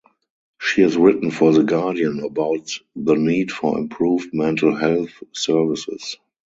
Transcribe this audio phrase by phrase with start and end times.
[0.59, 6.17] She has written for the Guardian about the need for improved mental health services.